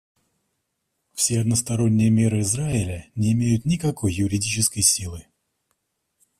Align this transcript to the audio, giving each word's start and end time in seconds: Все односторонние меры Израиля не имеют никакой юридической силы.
Все 1.13 1.39
односторонние 1.41 2.09
меры 2.09 2.39
Израиля 2.39 3.05
не 3.13 3.33
имеют 3.33 3.65
никакой 3.65 4.11
юридической 4.11 4.81
силы. 4.81 5.27